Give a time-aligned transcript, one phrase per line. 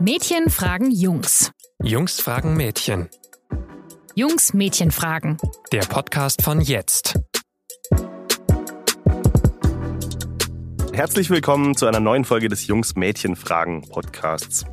[0.00, 1.50] Mädchen fragen Jungs.
[1.82, 3.08] Jungs fragen Mädchen.
[4.14, 5.38] Jungs Mädchen fragen.
[5.72, 7.18] Der Podcast von jetzt.
[10.92, 14.64] Herzlich willkommen zu einer neuen Folge des Jungs Mädchen Fragen Podcasts.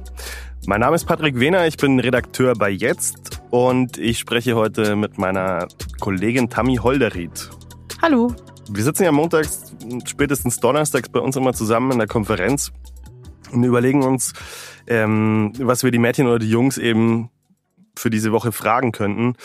[0.68, 5.18] Mein Name ist Patrick Wehner, ich bin Redakteur bei Jetzt und ich spreche heute mit
[5.18, 5.68] meiner
[6.00, 7.50] Kollegin Tammy Holderried.
[8.00, 8.32] Hallo.
[8.70, 9.74] Wir sitzen ja montags,
[10.06, 12.72] spätestens donnerstags bei uns immer zusammen in der Konferenz
[13.56, 14.34] und überlegen uns,
[14.88, 17.30] ähm, was wir die Mädchen oder die Jungs eben
[17.98, 19.36] für diese Woche fragen könnten.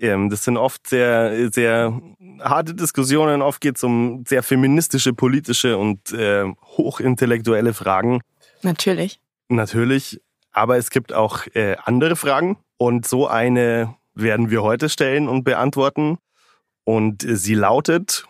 [0.00, 1.98] Ähm, das sind oft sehr, sehr
[2.40, 3.40] harte Diskussionen.
[3.40, 6.44] Oft geht es um sehr feministische, politische und äh,
[6.76, 8.20] hochintellektuelle Fragen.
[8.62, 9.20] Natürlich.
[9.48, 10.20] Natürlich.
[10.52, 12.58] Aber es gibt auch äh, andere Fragen.
[12.76, 16.18] Und so eine werden wir heute stellen und beantworten.
[16.84, 18.24] Und sie lautet,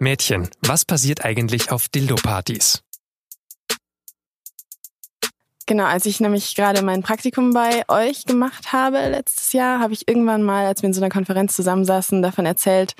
[0.00, 2.82] Mädchen, was passiert eigentlich auf Dildo-Partys?
[5.66, 10.08] Genau, als ich nämlich gerade mein Praktikum bei euch gemacht habe letztes Jahr, habe ich
[10.08, 12.94] irgendwann mal, als wir in so einer Konferenz zusammensaßen, davon erzählt,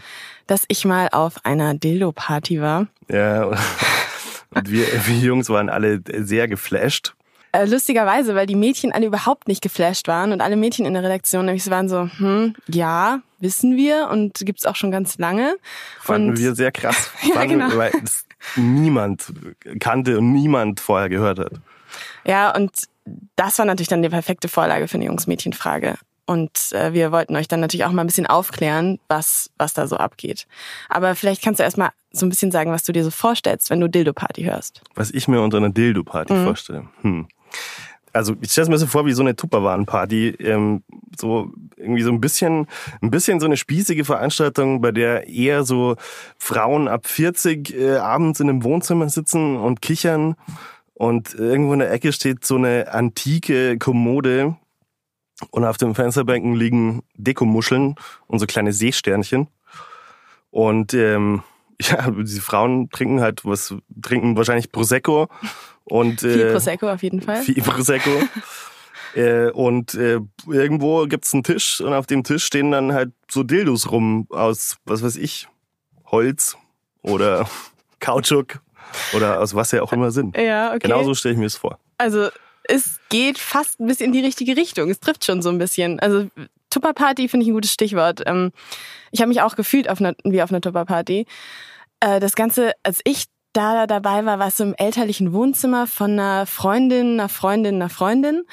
[0.47, 2.87] dass ich mal auf einer Dildo-Party war.
[3.09, 3.45] Ja,
[4.51, 7.14] und wir, wir Jungs waren alle sehr geflasht.
[7.53, 11.03] Äh, lustigerweise, weil die Mädchen alle überhaupt nicht geflasht waren und alle Mädchen in der
[11.03, 15.57] Redaktion nämlich waren so, hm, ja, wissen wir und gibt's auch schon ganz lange.
[16.01, 17.11] Fanden und wir sehr krass.
[17.23, 17.77] Ja, Fanden, genau.
[17.77, 18.25] Weil es
[18.57, 19.33] niemand
[19.81, 21.53] kannte und niemand vorher gehört hat.
[22.25, 22.70] Ja, und
[23.37, 25.97] das war natürlich dann die perfekte Vorlage für eine Jungs-Mädchen-Frage.
[26.27, 29.89] Und äh, wir wollten euch dann natürlich auch mal ein bisschen aufklären, was, was da
[29.89, 30.47] so abgeht.
[30.89, 33.81] Aber vielleicht kannst du erstmal so ein bisschen sagen, was du dir so vorstellst, wenn
[33.81, 34.81] du Dildo-Party hörst.
[34.95, 36.45] Was ich mir unter einer Dildo-Party Mhm.
[36.45, 36.89] vorstelle.
[37.03, 37.27] Hm.
[38.12, 40.83] Also ich stelle mir so vor wie so eine Tupperwaren-Party, ähm,
[41.17, 42.67] so irgendwie so ein bisschen,
[43.03, 45.97] ein bisschen so eine spießige Veranstaltung, bei der eher so
[46.39, 50.34] Frauen ab 40 äh, abends in einem Wohnzimmer sitzen und kichern
[50.95, 54.57] und irgendwo in der Ecke steht so eine antike Kommode
[55.51, 57.95] und auf den Fensterbänken liegen Dekomuscheln
[58.27, 59.48] und so kleine Seesternchen.
[60.51, 61.42] Und ähm,
[61.80, 65.29] ja, diese Frauen trinken halt was, trinken wahrscheinlich Prosecco
[65.90, 67.42] und Viel äh, Prosecco auf jeden Fall.
[67.42, 68.11] viel Prosecco.
[69.14, 73.42] äh, und äh, irgendwo gibt's einen Tisch und auf dem Tisch stehen dann halt so
[73.42, 75.48] Dildos rum aus, was weiß ich,
[76.06, 76.56] Holz
[77.02, 77.48] oder
[78.00, 78.61] Kautschuk
[79.14, 80.36] oder aus was sie auch immer sind.
[80.36, 80.80] Ja, okay.
[80.80, 81.79] Genauso stelle ich mir es vor.
[81.98, 82.29] Also
[82.64, 84.90] es geht fast ein bisschen in die richtige Richtung.
[84.90, 85.98] Es trifft schon so ein bisschen.
[86.00, 86.29] Also
[86.70, 88.23] Tupperparty finde ich ein gutes Stichwort.
[88.27, 88.52] Ähm,
[89.11, 91.27] ich habe mich auch gefühlt auf einer, wie auf einer Tupperparty.
[92.00, 96.46] Äh, das Ganze, als ich da dabei war, war es im elterlichen Wohnzimmer von einer
[96.46, 98.44] Freundin, einer Freundin, einer Freundin.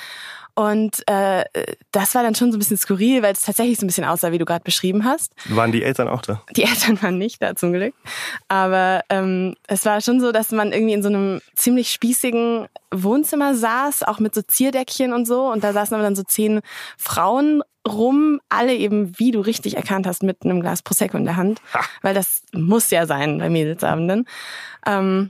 [0.57, 1.45] Und äh,
[1.91, 4.31] das war dann schon so ein bisschen skurril, weil es tatsächlich so ein bisschen aussah,
[4.31, 5.31] wie du gerade beschrieben hast.
[5.49, 6.41] Waren die Eltern auch da?
[6.55, 7.93] Die Eltern waren nicht da zum Glück.
[8.47, 13.53] Aber ähm, es war schon so, dass man irgendwie in so einem ziemlich spießigen Wohnzimmer
[13.53, 15.45] saß, auch mit so Zierdeckchen und so.
[15.45, 16.61] Und da saßen aber dann so zehn
[16.97, 21.35] Frauen rum, alle eben, wie du richtig erkannt hast, mit einem Glas Prosecco in der
[21.35, 21.61] Hand.
[21.75, 21.81] Ha.
[22.01, 24.25] Weil das muss ja sein bei Mädelsabenden.
[24.87, 25.29] Ähm,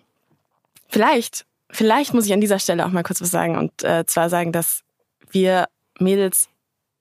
[0.87, 3.57] vielleicht, vielleicht muss ich an dieser Stelle auch mal kurz was sagen.
[3.57, 4.85] Und äh, zwar sagen, dass
[5.31, 5.67] wir
[5.99, 6.49] Mädels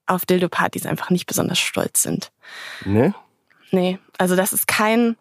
[0.06, 2.30] auf Dildo-Partys einfach nicht besonders stolz sind.
[2.84, 3.14] Ne?
[3.70, 5.16] Nee, also das ist kein.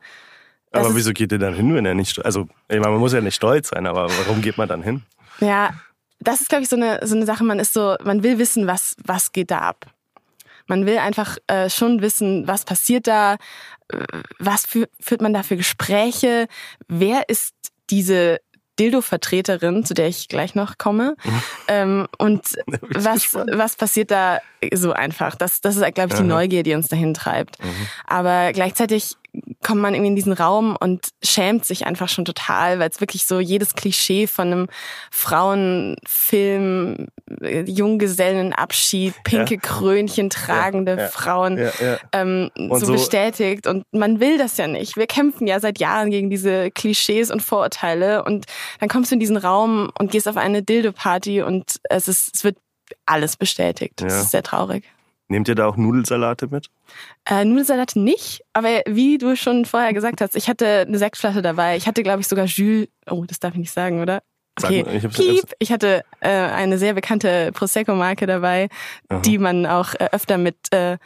[0.71, 3.13] Das Aber wieso geht ihr dann hin, wenn er nicht Also, ich meine, man muss
[3.13, 5.03] ja nicht stolz sein, aber warum geht man dann hin?
[5.39, 5.73] Ja,
[6.19, 8.67] das ist, glaube ich, so eine, so eine Sache, man ist so, man will wissen,
[8.67, 9.87] was, was geht da ab.
[10.67, 13.35] Man will einfach äh, schon wissen, was passiert da,
[13.89, 13.97] äh,
[14.39, 16.47] was für, führt man da für Gespräche,
[16.87, 17.53] wer ist
[17.89, 18.39] diese
[18.79, 21.15] Dildo-Vertreterin, zu der ich gleich noch komme.
[21.67, 22.41] ähm, und
[22.81, 24.39] was, was passiert da
[24.73, 25.35] so einfach?
[25.35, 26.23] Das, das ist, glaube ich, die Aha.
[26.23, 27.57] Neugier, die uns dahin treibt.
[28.05, 29.15] Aber gleichzeitig
[29.63, 33.25] kommt man irgendwie in diesen Raum und schämt sich einfach schon total, weil es wirklich
[33.25, 34.67] so jedes Klischee von einem
[35.11, 37.07] Frauenfilm,
[37.41, 39.59] äh, Junggesellenabschied, pinke Ja.
[39.59, 41.59] Krönchen tragende ja, Frauen
[42.13, 43.67] ähm, so, so- bestätigt.
[43.67, 44.97] Und man will das ja nicht.
[44.97, 48.23] Wir kämpfen ja seit Jahren gegen diese Klischees und Vorurteile.
[48.23, 48.45] Und
[48.79, 52.43] dann kommst du in diesen Raum und gehst auf eine Dildo-Party und es ist, es
[52.43, 52.57] wird
[53.05, 53.93] alles bestätigt.
[53.97, 54.83] Das ist sehr traurig.
[55.27, 56.69] Nehmt ihr da auch Nudelsalate mit?
[57.25, 61.77] Äh, Nudelsalat nicht, aber wie du schon vorher gesagt hast, ich hatte eine Sektflasche dabei.
[61.77, 62.87] Ich hatte, glaube ich, sogar Jules.
[63.09, 64.21] Oh, das darf ich nicht sagen, oder?
[64.59, 65.43] Sag Okay, mal, ich hab's- Piep.
[65.59, 68.69] Ich hatte äh, eine sehr bekannte Prosecco-Marke dabei,
[69.09, 69.19] Aha.
[69.21, 70.97] die man auch äh, öfter mit äh,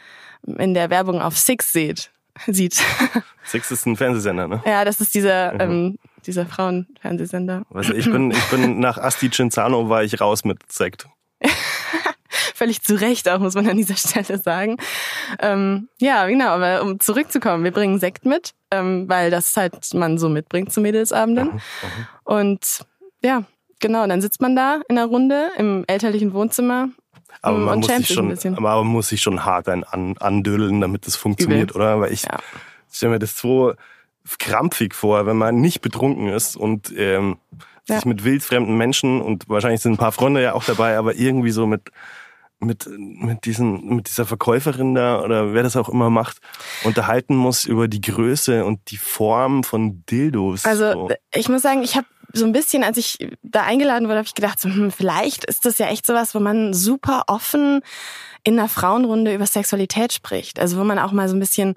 [0.46, 2.10] in der Werbung auf Six sieht.
[2.46, 2.74] sieht.
[3.44, 4.62] Six ist ein Fernsehsender, ne?
[4.66, 5.60] ja, das ist dieser, Mhm.
[5.60, 7.62] ähm, dieser Frauenfernsehsender.
[7.70, 11.06] Du, ich bin, ich bin nach Asti Cinzano war ich raus mit Sekt.
[12.60, 14.76] Völlig zu Recht auch, muss man an dieser Stelle sagen.
[15.38, 20.18] Ähm, ja, genau, aber um zurückzukommen, wir bringen Sekt mit, ähm, weil das halt man
[20.18, 21.58] so mitbringt zu Mädelsabenden.
[22.22, 22.84] Und
[23.22, 23.44] ja,
[23.80, 26.90] genau, dann sitzt man da in der Runde im elterlichen Wohnzimmer
[27.40, 30.18] Aber mm, man, und muss sich schon, aber man muss sich schon hart ein an,
[30.18, 31.80] andödeln, damit das funktioniert, Übel.
[31.80, 32.00] oder?
[32.00, 32.40] Weil ich Ja.
[32.92, 33.72] stelle mir das so
[34.38, 37.38] krampfig vor, wenn man nicht betrunken ist und ähm,
[37.88, 37.96] Ja.
[37.96, 41.52] sich mit wildfremden Menschen und wahrscheinlich sind ein paar Freunde ja auch dabei, aber irgendwie
[41.52, 41.90] so mit
[42.60, 46.38] mit mit diesen mit dieser Verkäuferin da oder wer das auch immer macht
[46.84, 50.66] unterhalten muss über die Größe und die Form von Dildos.
[50.66, 51.08] Also so.
[51.34, 54.34] ich muss sagen, ich habe so ein bisschen, als ich da eingeladen wurde, habe ich
[54.34, 57.80] gedacht, so, hm, vielleicht ist das ja echt sowas, wo man super offen
[58.44, 60.60] in einer Frauenrunde über Sexualität spricht.
[60.60, 61.74] Also wo man auch mal so ein bisschen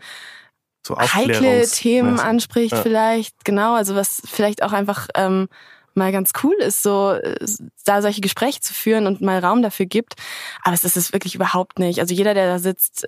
[0.86, 2.82] so heikle Themen anspricht Ja.
[2.82, 3.46] vielleicht.
[3.46, 5.48] Genau, also was vielleicht auch einfach ähm,
[5.96, 7.46] mal ganz cool ist, so äh,
[7.86, 10.16] da solche Gespräche zu führen und mal Raum dafür gibt.
[10.64, 12.00] Aber es ist es wirklich überhaupt nicht.
[12.00, 13.08] Also jeder, der da sitzt,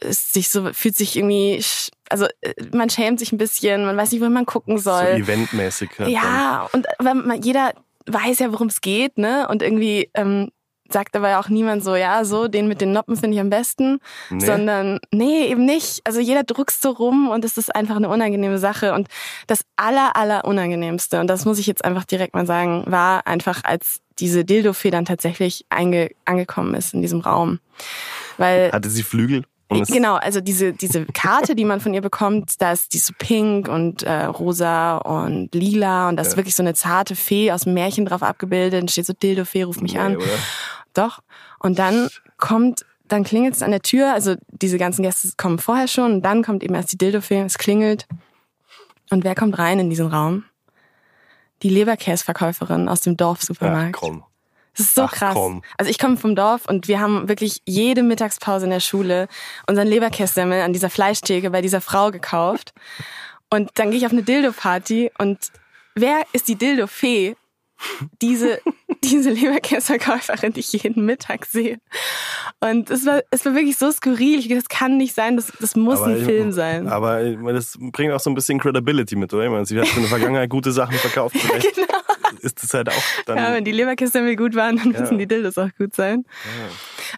[0.00, 1.62] ist sich so fühlt sich irgendwie,
[2.08, 5.06] also äh, man schämt sich ein bisschen, man weiß nicht, wo man gucken so soll.
[5.06, 5.90] eventmäßig.
[5.98, 6.08] halt dann.
[6.10, 7.72] Ja, und aber man, jeder
[8.06, 9.48] weiß ja, worum es geht, ne?
[9.48, 10.50] Und irgendwie ähm,
[10.90, 13.98] sagt aber auch niemand so, ja, so, den mit den Noppen finde ich am besten.
[14.30, 14.44] Nee.
[14.44, 16.00] Sondern, nee, eben nicht.
[16.04, 18.94] Also jeder druckst so rum und es ist einfach eine unangenehme Sache.
[18.94, 19.08] Und
[19.46, 23.64] das aller, aller unangenehmste, und das muss ich jetzt einfach direkt mal sagen, war einfach,
[23.64, 27.60] als diese Dildo-Fee dann tatsächlich einge angekommen ist in diesem Raum.
[28.36, 29.44] Weil Hatte sie Flügel?
[29.70, 33.68] Genau, also diese, diese Karte, die man von ihr bekommt, da ist die so pink
[33.68, 36.36] und äh, rosa und lila und da ist Ja.
[36.38, 38.80] wirklich so eine zarte Fee aus dem Märchen drauf abgebildet.
[38.80, 40.16] Und steht so Dildo-Fee, ruf mich Nee, an.
[40.16, 40.24] oder?
[40.98, 41.20] Doch.
[41.58, 44.12] Und dann kommt, dann klingelt es an der Tür.
[44.12, 47.40] Also diese ganzen Gäste kommen vorher schon und dann kommt eben erst die Dildo-Fee.
[47.42, 48.06] Es klingelt.
[49.10, 50.44] Und wer kommt rein in diesen Raum?
[51.62, 53.92] Die Leberkäsverkäuferin aus dem Ach, Dorfsupermarkt.
[53.94, 54.24] komm.
[54.76, 55.34] Das ist so Ach, krass.
[55.34, 55.62] komm.
[55.76, 59.26] Also ich komme vom Dorf und wir haben wirklich jede Mittagspause in der Schule
[59.66, 62.72] unseren Leberkässemmel an dieser Fleischtheke bei dieser Frau gekauft.
[63.50, 65.38] Und dann gehe ich auf eine Dildo-Party und
[65.96, 67.34] wer ist die Dildo-Fee?
[68.22, 68.60] Diese,
[69.04, 71.78] diese Leberkäsverkäuferin, die ich jeden Mittag sehe.
[72.60, 74.38] Und es war, es war wirklich so skurril.
[74.38, 76.88] Ich dachte, das kann nicht sein, das, das muss ein ich- Film sein.
[76.88, 77.22] Aber
[77.52, 79.44] das bringt auch so ein bisschen Credibility mit, oder?
[79.44, 81.36] Ich meine, sie hat in der Vergangenheit gute Sachen verkauft.
[81.38, 81.86] Vielleicht genau.
[82.42, 83.36] ist das halt auch dann.
[83.38, 85.00] Ja, wenn die Leberkässemmel gut waren, dann Ja.
[85.00, 86.24] müssen die Dildos auch gut sein.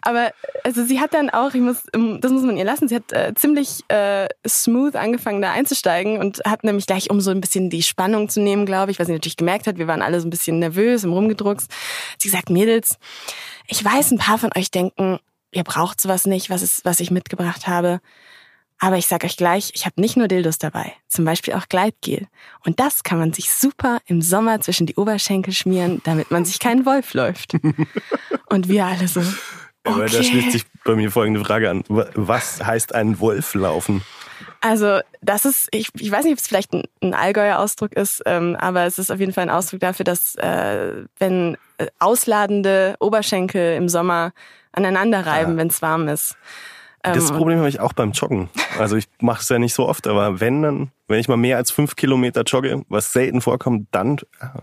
[0.03, 0.31] Aber
[0.63, 3.11] also sie hat dann auch, ich muss, ähm, das muss man ihr lassen, sie hat
[3.11, 7.69] äh, ziemlich äh, smooth angefangen da einzusteigen und hat nämlich gleich, um so ein bisschen
[7.69, 10.27] die Spannung zu nehmen, glaube ich, weil sie natürlich gemerkt hat, wir waren alle so
[10.27, 11.70] ein bisschen nervös im Rumgedruckst.
[12.17, 12.97] Sie gesagt, Mädels,
[13.67, 15.19] ich weiß, ein paar von euch denken,
[15.51, 17.99] ihr braucht sowas nicht, was, ist, was ich mitgebracht habe.
[18.83, 22.27] Aber ich sag euch gleich, ich habe nicht nur Dildos dabei, zum Beispiel auch Gleitgel.
[22.65, 26.57] Und das kann man sich super im Sommer zwischen die Oberschenkel schmieren, damit man sich
[26.57, 27.53] keinen Wolf läuft.
[28.47, 29.21] Und wir alle so.
[29.83, 30.23] Aber da Okay.
[30.23, 31.83] schließt sich bei mir folgende Frage an.
[31.89, 34.01] Was heißt ein Wolf laufen?
[34.61, 38.21] Also das ist, ich, ich weiß nicht, ob es vielleicht ein, ein Allgäuer Ausdruck ist,
[38.27, 42.95] ähm, aber es ist auf jeden Fall ein Ausdruck dafür, dass äh, wenn äh, ausladende
[42.99, 44.33] Oberschenkel im Sommer
[44.71, 45.57] aneinander reiben, Ah.
[45.57, 46.37] wenn es warm ist.
[47.03, 48.49] Ähm, Das Problem habe ich auch beim Joggen.
[48.77, 51.57] Also ich mache es ja nicht so oft, aber wenn dann, wenn ich mal mehr
[51.57, 54.61] als fünf Kilometer jogge, was selten vorkommt, dann ah,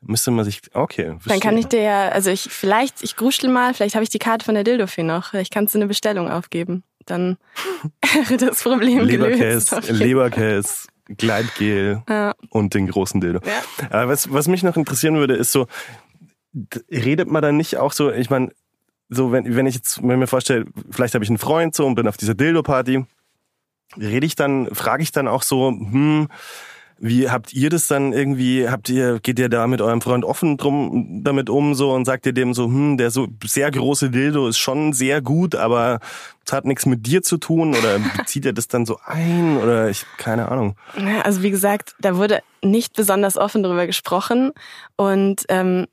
[0.00, 0.62] müsste man sich.
[0.72, 1.04] Okay.
[1.04, 1.40] Dann verstehe.
[1.40, 4.46] kann ich dir ja, also ich vielleicht, ich gruschel mal, vielleicht habe ich die Karte
[4.46, 5.30] von der Dildofee noch.
[5.30, 6.82] Vielleicht kannst du eine Bestellung aufgeben.
[7.08, 7.36] Dann
[8.28, 9.70] wäre das Problem gelöst.
[9.72, 12.34] Leberkäse, Leberkäse, Gleitgel Ja.
[12.50, 13.40] und den großen Dildo.
[13.46, 13.88] Ja.
[13.90, 15.66] Aber was, was mich noch interessieren würde, ist so,
[16.90, 18.50] redet man dann nicht auch so, ich meine,
[19.08, 21.86] so wenn, wenn ich jetzt wenn ich mir vorstelle, vielleicht habe ich einen Freund so
[21.86, 23.04] und bin auf dieser Dildo-Party,
[23.96, 26.28] rede ich dann, frage ich dann auch so, hm,
[27.00, 30.56] wie habt ihr das dann irgendwie, habt ihr, geht ihr da mit eurem Freund offen
[30.56, 34.48] drum damit um so und sagt ihr dem so, hm, der so sehr große Dildo
[34.48, 36.00] ist schon sehr gut, aber
[36.44, 39.88] es hat nichts mit dir zu tun oder bezieht ihr das dann so ein oder
[39.90, 40.76] ich, keine Ahnung.
[41.22, 44.52] Also wie gesagt, da wurde nicht besonders offen darüber gesprochen
[44.96, 45.86] und ähm,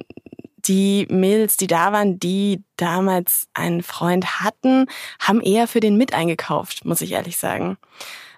[0.68, 4.88] die Mädels, die da waren, die damals einen Freund hatten,
[5.20, 7.78] haben eher für den mit eingekauft, muss ich ehrlich sagen.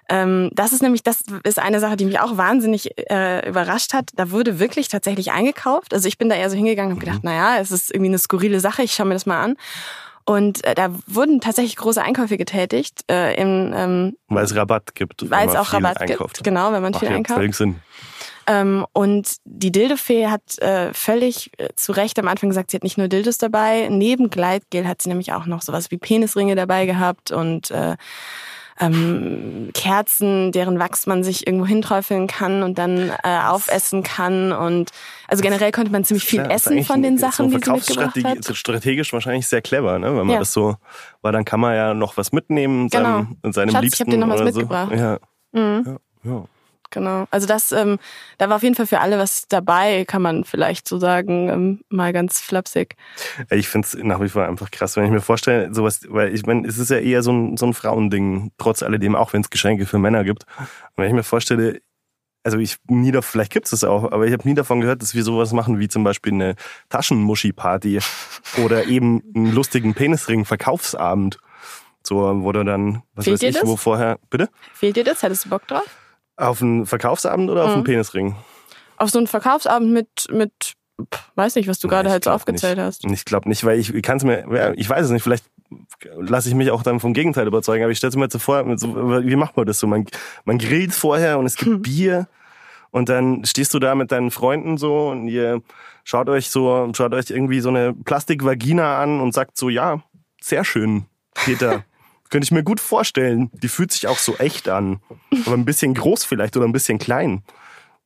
[0.08, 4.10] Ähm, das ist nämlich, das ist eine Sache, die mich auch wahnsinnig äh, überrascht hat.
[4.16, 5.92] Da wurde wirklich tatsächlich eingekauft.
[5.92, 8.18] Also ich bin da eher so hingegangen und habe gedacht, naja, es ist irgendwie eine
[8.18, 9.56] skurrile Sache, ich schaue mir das mal an.
[10.24, 15.30] Und äh, da wurden tatsächlich große Einkäufe getätigt, äh, in, ähm, Weil es Rabatt gibt.
[15.30, 16.34] weil es auch Rabatt einkauft.
[16.34, 16.44] gibt.
[16.44, 17.54] Genau, wenn man Ach viel ja, einkauft.
[17.54, 17.76] Sinn.
[18.46, 22.82] Ähm, und die Dildofee hat äh, völlig äh, zu Recht am Anfang gesagt, sie hat
[22.82, 23.88] nicht nur Dildos dabei.
[23.90, 27.96] Neben Gleitgel hat sie nämlich auch noch sowas wie Penisringe dabei gehabt und äh,
[28.80, 34.52] ähm, Kerzen, deren Wachs man sich irgendwo hinträufeln kann und dann äh, aufessen kann.
[34.52, 34.90] Und
[35.26, 38.16] also generell konnte man ziemlich viel ist essen von den Sachen, so die sie mitgebracht
[38.48, 38.56] hat.
[38.56, 40.06] Strategisch wahrscheinlich sehr clever, ne?
[40.08, 40.38] wenn man Ja.
[40.40, 40.76] das so,
[41.22, 43.26] weil dann kann man ja noch was mitnehmen, Genau.
[43.42, 44.44] seinem, seinem Schatz, ich Liebsten hab dir noch was so.
[44.44, 44.92] mitgebracht.
[44.92, 45.18] Ja,
[45.52, 45.84] Mhm.
[46.24, 46.44] ja, ja.
[46.90, 47.26] Genau.
[47.30, 47.98] Also das, ähm,
[48.38, 51.80] da war auf jeden Fall für alle was dabei, kann man vielleicht so sagen, ähm,
[51.90, 52.96] mal ganz flapsig.
[53.50, 56.46] Ich finde es nach wie vor einfach krass, wenn ich mir vorstelle, sowas, weil ich
[56.46, 59.50] meine, es ist ja eher so ein, so ein Frauending, trotz alledem, auch wenn es
[59.50, 60.44] Geschenke für Männer gibt.
[60.58, 61.80] Und wenn ich mir vorstelle,
[62.42, 65.14] also ich nie davon, vielleicht gibt es auch, aber ich habe nie davon gehört, dass
[65.14, 66.54] wir sowas machen wie zum Beispiel eine
[66.88, 67.98] Taschenmuschi-Party
[68.64, 71.38] oder eben einen lustigen Penisring-Verkaufsabend.
[72.02, 73.68] So, wo du dann, was Fehlt weiß ich, das?
[73.68, 74.48] wo vorher, bitte?
[74.72, 75.22] Fehlt dir das?
[75.22, 75.84] Hättest du Bock drauf?
[76.38, 77.84] Auf einen Verkaufsabend oder auf einen Mhm.
[77.84, 78.36] Penisring?
[78.96, 80.52] Auf so einen Verkaufsabend mit, mit,
[81.12, 82.86] pff, weiß nicht, was du gerade halt so aufgezählt nicht.
[82.86, 83.04] hast.
[83.04, 85.44] Ich glaube nicht, weil ich kann es mir, ja, ich weiß es nicht, vielleicht
[86.16, 88.38] lasse ich mich auch dann vom Gegenteil überzeugen, aber ich stelle es mir jetzt so
[88.38, 89.86] vor, wie macht man das so?
[89.86, 90.06] Man,
[90.44, 92.26] man grillt vorher und es gibt Bier
[92.90, 95.60] und dann stehst du da mit deinen Freunden so und ihr
[96.04, 100.02] schaut euch so, schaut euch irgendwie so eine Plastikvagina an und sagt so, ja,
[100.40, 101.04] sehr schön,
[101.34, 101.84] Peter.
[102.30, 103.50] Könnte ich mir gut vorstellen.
[103.52, 105.00] Die fühlt sich auch so echt an.
[105.46, 107.42] Aber ein bisschen groß vielleicht oder ein bisschen klein.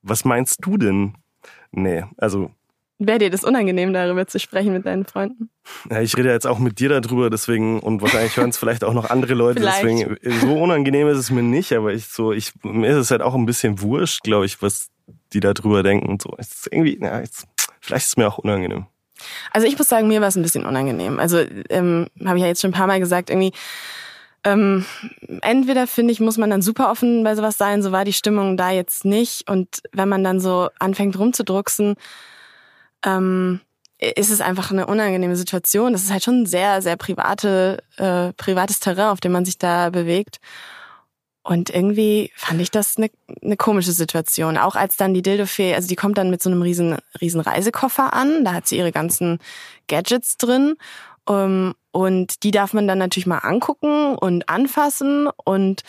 [0.02, 1.14] Was meinst du denn?
[1.70, 2.50] Nee, also
[2.98, 5.50] Wäre dir das unangenehm, darüber zu sprechen mit deinen Freunden?
[5.90, 8.92] ja, ich rede jetzt auch mit dir darüber, deswegen, und wahrscheinlich hören es vielleicht auch
[8.92, 9.82] noch andere Leute, Vielleicht.
[9.82, 13.22] deswegen, so unangenehm ist es mir nicht, aber ich so, ich, mir ist es halt
[13.22, 14.88] auch ein bisschen wurscht, glaube ich, was
[15.32, 16.34] die da drüber denken und so.
[16.38, 17.46] Es ist irgendwie, ja, jetzt,
[17.80, 18.86] vielleicht ist es mir auch unangenehm.
[19.50, 21.18] Also ich muss sagen, mir war es ein bisschen unangenehm.
[21.18, 23.52] Also ähm, habe ich ja jetzt schon ein paar Mal gesagt, irgendwie
[24.44, 24.84] ähm,
[25.40, 28.56] entweder finde ich, muss man dann super offen bei sowas sein, so war die Stimmung
[28.56, 29.48] da jetzt nicht.
[29.48, 31.94] Und wenn man dann so anfängt rumzudrucksen,
[33.04, 33.60] ähm,
[33.98, 35.92] ist es einfach eine unangenehme Situation.
[35.92, 39.58] Das ist halt schon ein sehr, sehr private, äh, privates Terrain, auf dem man sich
[39.58, 40.38] da bewegt.
[41.44, 43.10] Und irgendwie fand ich das eine,
[43.42, 44.58] eine komische Situation.
[44.58, 48.12] Auch als dann die Dildofee, also die kommt dann mit so einem riesen, riesen Reisekoffer
[48.12, 48.44] an.
[48.44, 49.38] Da hat sie ihre ganzen
[49.88, 50.74] Gadgets drin.
[51.24, 55.28] Um, und die darf man dann natürlich mal angucken und anfassen.
[55.44, 55.82] Und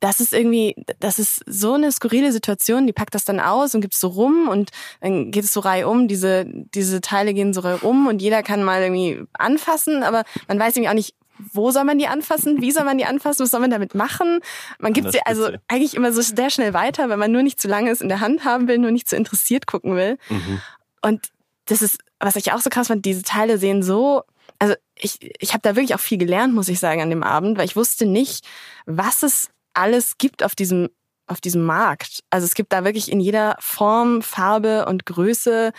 [0.00, 2.86] das ist irgendwie, das ist so eine skurrile Situation.
[2.86, 4.70] Die packt das dann aus und gibt es so rum und
[5.00, 6.08] dann geht es so reihum.
[6.08, 10.76] Diese, diese Teile gehen so reihum und jeder kann mal irgendwie anfassen, aber man weiß
[10.76, 11.14] irgendwie auch nicht,
[11.52, 14.40] wo soll man die anfassen, wie soll man die anfassen, was soll man damit machen.
[14.78, 17.68] Man gibt sie also eigentlich immer so sehr schnell weiter, weil man nur nicht zu
[17.68, 20.16] lange es in der Hand haben will, nur nicht zu interessiert gucken will.
[20.28, 20.60] Mhm.
[21.02, 21.28] Und
[21.66, 24.22] das ist, was ich auch so krass fand, diese Teile sehen so,
[24.64, 27.58] also ich, ich habe da wirklich auch viel gelernt, muss ich sagen, an dem Abend,
[27.58, 28.46] weil ich wusste nicht,
[28.86, 30.88] was es alles gibt auf diesem,
[31.26, 32.24] auf diesem Markt.
[32.30, 35.72] Also es gibt da wirklich in jeder Form, Farbe und Größe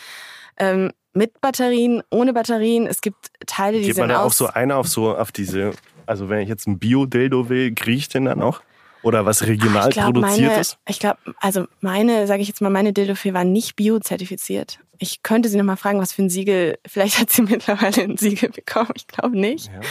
[0.57, 2.85] ähm, mit Batterien, ohne Batterien.
[2.85, 5.71] Es gibt Teile, die Geht man da auch so einer auf so, auf diese,
[6.05, 8.61] also wenn ich jetzt ein Bio-Dildo will, kriege ich den dann auch?
[9.01, 10.77] Oder was regional ich glaube, produziert meine, ist?
[10.87, 14.79] ich glaube, also meine, sage ich jetzt mal, meine Dildofee war nicht biozertifiziert.
[14.99, 16.77] Ich könnte sie noch mal fragen, was für ein Siegel.
[16.87, 18.91] Vielleicht hat sie mittlerweile ein Siegel bekommen.
[18.95, 19.67] Ich glaube nicht.
[19.67, 19.81] Ja.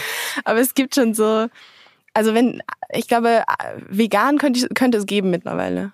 [0.43, 1.47] Aber es gibt schon so,
[2.13, 3.43] also wenn, ich glaube,
[3.89, 5.91] vegan könnte, ich, könnte es geben mittlerweile.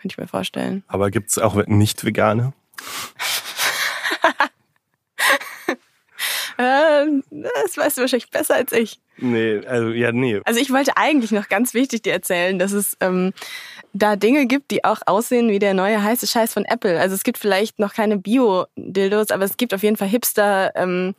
[0.00, 0.82] Könnte ich mir vorstellen.
[0.88, 2.52] Aber gibt's auch nicht vegane?
[6.62, 7.06] Äh,
[7.64, 9.00] das weißt du wahrscheinlich besser als ich.
[9.18, 10.40] Nee, also ja, nee.
[10.44, 13.32] Also ich wollte eigentlich noch ganz wichtig dir erzählen, dass es ähm,
[13.92, 16.98] da Dinge gibt, die auch aussehen wie der neue heiße Scheiß von Apple.
[16.98, 21.08] Also es gibt vielleicht noch keine Bio-Dildos, aber es gibt auf jeden Fall Hipster, ähm,
[21.08, 21.14] Mit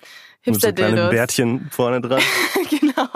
[0.60, 1.10] so Hipster-Dildos.
[1.12, 2.22] Bärtchen vorne dran.
[2.70, 3.08] genau.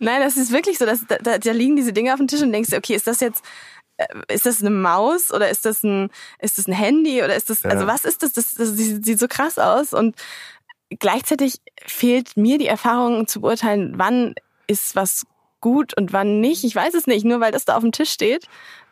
[0.00, 2.42] Nein, das ist wirklich so, dass da, da, da liegen diese Dinge auf dem Tisch
[2.42, 3.42] und denkst, dir, okay, ist das jetzt
[3.98, 6.10] äh, ist das eine Maus oder ist das ein
[6.40, 7.70] ist das ein Handy oder ist das Ja.
[7.70, 8.32] also was ist das?
[8.32, 10.16] Das, das sieht sieht so krass aus und
[10.98, 14.34] gleichzeitig fehlt mir die Erfahrung zu beurteilen, wann
[14.66, 15.24] ist was
[15.60, 16.64] gut und wann nicht.
[16.64, 18.46] Ich weiß es nicht, nur weil das da auf dem Tisch steht.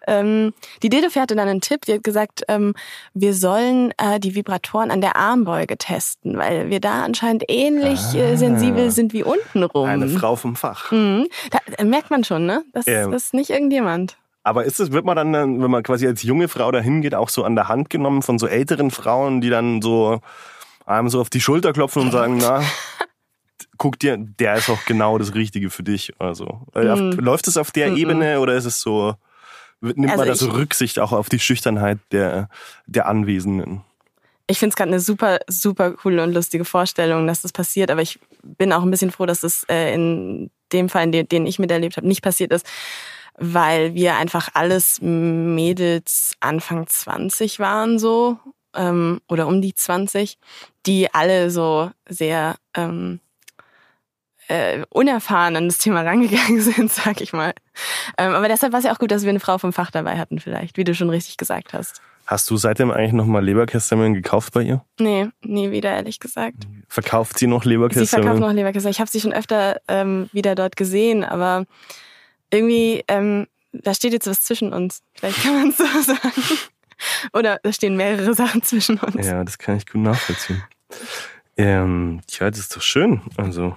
[0.09, 2.75] Ähm, die Dedofee hatte dann einen Tipp, die hat gesagt, ähm,
[3.15, 8.35] wir sollen äh, die Vibratoren an der Armbeuge testen, weil wir da anscheinend ähnlich äh,
[8.35, 8.37] Ah.
[8.37, 9.89] sensibel sind wie untenrum.
[9.89, 10.93] Eine Frau vom Fach.
[10.93, 11.27] Mhm.
[11.51, 12.63] Da, da merkt man schon, ne?
[12.73, 13.09] Das, Ja.
[13.09, 14.17] das ist nicht irgendjemand.
[14.45, 17.17] Aber ist es, wird man dann, dann, wenn man quasi als junge Frau dahin geht,
[17.17, 20.21] auch so an der Hand genommen von so älteren Frauen, die dann so
[20.87, 22.63] einem so auf die Schulter klopfen und sagen, na,
[23.79, 26.13] guck dir, der ist auch genau das Richtige für dich.
[26.19, 27.13] Also Mhm.
[27.19, 27.97] läuft es auf der Mhm.
[27.97, 29.15] Ebene oder ist es so,
[29.81, 32.49] nimmt Also man da so Rücksicht auch auf die Schüchternheit der,
[32.87, 33.83] der Anwesenden?
[34.49, 38.01] Ich finde es gerade eine super, super coole und lustige Vorstellung, dass das passiert, aber
[38.03, 41.59] ich bin auch ein bisschen froh, dass das äh, in dem Fall, dem, den ich
[41.59, 42.65] miterlebt habe, nicht passiert ist,
[43.39, 48.39] weil wir einfach alles Mädels Anfang 20 waren so
[48.77, 50.39] ähm, oder um die 20,
[50.87, 53.21] die alle so sehr ähm,
[54.49, 57.53] äh, unerfahren an das Thema rangegangen sind, sag ich mal.
[58.19, 60.19] Ähm, aber deshalb war es ja auch gut, dass wir eine Frau vom Fach dabei
[60.19, 62.01] hatten vielleicht, wie du schon richtig gesagt hast.
[62.27, 64.85] Hast du seitdem eigentlich nochmal Leberkässemmeln gekauft bei ihr?
[64.99, 66.67] Nee, nie wieder, ehrlich gesagt.
[66.89, 68.41] Verkauft sie noch Sie verkauft Leberkässemmeln?
[68.41, 68.91] noch Leberkäse.
[68.91, 71.67] Ich habe sie schon öfter ähm, wieder dort gesehen, aber
[72.51, 73.47] irgendwie ähm,
[73.83, 75.03] da steht jetzt was zwischen uns.
[75.15, 76.43] Vielleicht kann man es so sagen.
[77.33, 79.27] Oder da stehen mehrere Sachen zwischen uns.
[79.27, 80.63] Ja, das kann ich gut nachvollziehen.
[81.57, 83.23] Ähm, ja, das ist doch schön.
[83.37, 83.77] Also.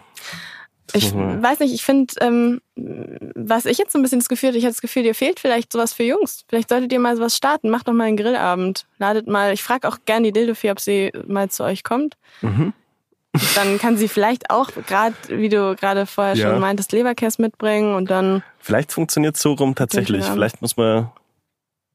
[0.94, 4.64] Ich weiß nicht, ich finde, ähm, was ich jetzt so ein bisschen das Gefühl ich
[4.64, 6.46] hatte das Gefühl, dir fehlt vielleicht sowas für Jungs.
[6.50, 7.70] Vielleicht solltet ihr mal sowas starten.
[7.70, 8.88] Macht doch mal einen Grillabend.
[8.98, 12.18] Ladet mal, ich frage auch gerne die Dildofee, ob sie mal zu euch kommt.
[12.42, 12.74] Mhm.
[13.54, 16.50] Dann kann sie vielleicht auch, gerade wie du gerade vorher Ja.
[16.50, 20.26] schon meintest, Leberkäse mitbringen und dann, Vielleicht funktioniert es so rum tatsächlich.
[20.26, 21.12] Vielleicht muss man,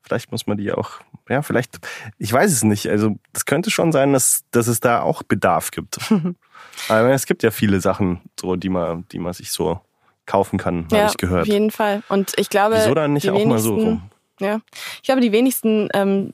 [0.03, 1.79] vielleicht muss man die auch, ja, vielleicht,
[2.19, 2.89] ich weiß es nicht.
[2.89, 5.99] Also, es könnte schon sein, dass, dass es da auch Bedarf gibt.
[6.89, 9.81] Aber es gibt ja viele Sachen, so, die man, die man sich so
[10.27, 11.43] kaufen kann, habe ja, ich gehört.
[11.43, 12.03] auf jeden Fall.
[12.09, 14.11] Und ich glaube, Wieso dann nicht die auch mal so wenigsten- rum?
[14.41, 14.61] Ja,
[14.97, 16.33] ich glaube, die wenigsten ähm,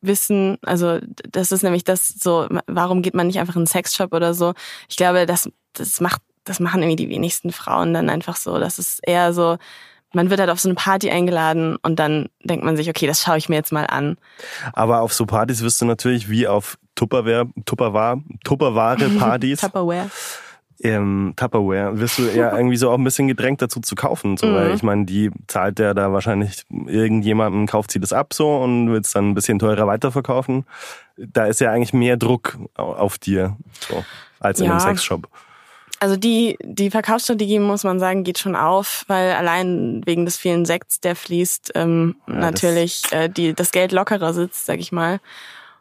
[0.00, 0.98] wissen, also
[1.30, 4.52] das ist nämlich das so, warum geht man nicht einfach in einen Sexshop oder so?
[4.88, 8.58] Ich glaube, das, das macht, das machen irgendwie die wenigsten Frauen dann einfach so.
[8.58, 9.58] Das ist eher so,
[10.16, 13.22] man wird halt auf so eine Party eingeladen und dann denkt man sich, okay, das
[13.22, 14.16] schaue ich mir jetzt mal an.
[14.72, 20.10] Aber auf so Partys wirst du natürlich wie auf Tupperware, Tupperware, Tupperware-Partys, Tupperware.
[20.82, 24.36] ähm, Tupperware, wirst du ja irgendwie so auch ein bisschen gedrängt dazu zu kaufen.
[24.36, 24.54] So, Mhm.
[24.54, 28.90] Weil ich meine, die zahlt ja da wahrscheinlich irgendjemandem, kauft sie das ab so und
[28.90, 30.64] will es dann ein bisschen teurer weiterverkaufen.
[31.16, 33.56] Da ist ja eigentlich mehr Druck au- auf dir
[33.88, 34.04] so,
[34.40, 34.72] als in Ja.
[34.72, 35.28] einem Sexshop.
[35.98, 40.64] Also die, die Verkaufsstrategie, muss man sagen, geht schon auf, weil allein wegen des vielen
[40.66, 45.20] Sekts, der fließt, ähm, Ja, natürlich äh, die, das Geld lockerer sitzt, sag ich mal.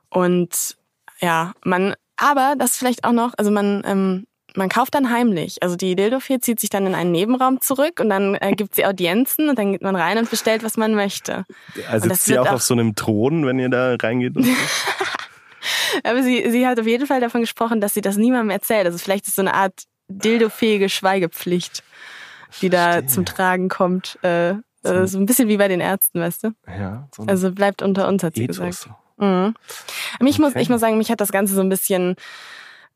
[0.09, 0.77] Und
[1.19, 5.61] ja, man, aber das vielleicht auch noch, also man, ähm, man kauft dann heimlich.
[5.61, 8.85] Also die Dildofee zieht sich dann in einen Nebenraum zurück und dann äh, gibt sie
[8.85, 11.43] Audienzen und dann geht man rein und bestellt, was man möchte.
[11.89, 14.33] Also das sitzt sie auch auch- auf so einem Thron, wenn ihr da reingeht?
[16.03, 18.85] Aber sie, sie hat auf jeden Fall davon gesprochen, dass sie das niemandem erzählt.
[18.85, 21.83] Also vielleicht ist so eine Art dildofähige Schweigepflicht,
[22.61, 23.05] die da Verstehe.
[23.07, 24.17] zum Tragen kommt.
[24.23, 26.51] Äh, äh, so ein bisschen wie bei den Ärzten, weißt du?
[26.67, 28.57] ja, so Also bleibt unter uns, hat sie Ethos.
[28.85, 28.89] gesagt.
[29.17, 29.55] Mhm.
[30.19, 30.61] Mich muss, Okay.
[30.61, 32.15] ich muss sagen, mich hat das Ganze so ein bisschen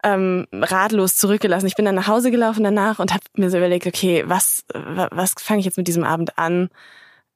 [0.04, 1.65] ähm, ratlos zurückgelassen.
[1.67, 5.10] Ich bin dann nach Hause gelaufen danach und habe mir so überlegt, okay, was, wa-
[5.12, 6.69] was fange ich jetzt mit diesem Abend an?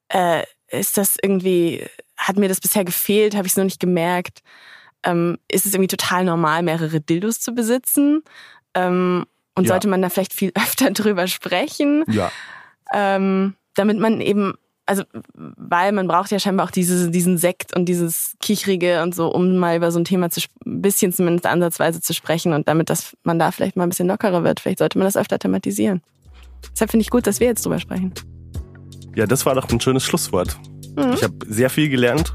[0.10, 1.86] Äh, ist das irgendwie,
[2.18, 3.36] hat mir das bisher gefehlt?
[3.36, 4.42] Habe ich es noch nicht gemerkt?
[5.04, 8.24] Ähm, ist es irgendwie total normal, mehrere Dildos zu besitzen?
[8.74, 9.70] Ähm, und Ja.
[9.70, 12.04] sollte man da vielleicht viel öfter drüber sprechen?
[12.10, 12.32] Ja,
[12.94, 14.54] ähm, damit man eben,
[14.86, 19.34] also weil man braucht ja scheinbar auch diese, diesen Sekt und dieses Kichrige und so,
[19.34, 22.90] um mal über so ein Thema zu ein bisschen zumindest ansatzweise zu sprechen und damit,
[22.90, 24.60] dass man da vielleicht mal ein bisschen lockerer wird.
[24.60, 26.02] Vielleicht sollte man das öfter thematisieren.
[26.74, 28.14] Deshalb finde ich gut, dass wir jetzt drüber sprechen.
[29.16, 30.58] ja, das war doch ein schönes Schlusswort.
[30.98, 31.14] Mhm.
[31.14, 32.32] Ich habe sehr viel gelernt.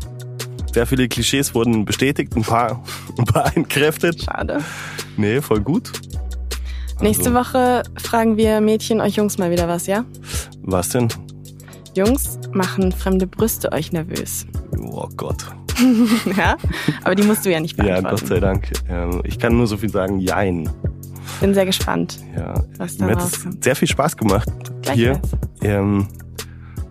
[0.72, 2.82] Sehr viele Klischees wurden bestätigt, ein paar,
[3.18, 4.22] ein paar entkräftet.
[4.24, 4.62] Schade.
[5.16, 5.92] Nee, voll gut.
[7.00, 10.04] Nächste Woche fragen wir Mädchen euch Jungs mal wieder was, ja?
[10.62, 11.08] Was denn?
[11.94, 14.46] Jungs machen fremde Brüste euch nervös.
[14.80, 15.44] Oh Gott.
[16.36, 16.56] ja?
[17.04, 18.16] Aber die musst du ja nicht Ja, beantworten.
[18.18, 18.70] Gott sei Dank.
[18.88, 20.68] Ähm, Ich kann nur so viel sagen, jein.
[21.40, 24.48] Bin sehr gespannt, Ja, was da mir hat es sehr viel Spaß gemacht
[24.92, 25.12] hier.
[25.12, 25.32] Gleichfalls.
[25.62, 26.08] Ähm,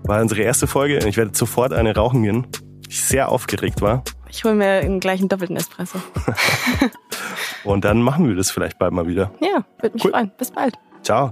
[0.03, 0.99] war unsere erste Folge.
[1.07, 2.47] Ich werde sofort eine rauchen gehen.
[2.87, 4.03] Ich sehr aufgeregt war.
[4.29, 5.97] Ich hole mir einen gleichen doppelten Espresso.
[7.63, 9.31] Und dann machen wir das vielleicht bald mal wieder.
[9.39, 10.11] Ja, würde mich Cool.
[10.11, 10.31] freuen.
[10.37, 10.75] Bis bald.
[11.03, 11.31] Ciao.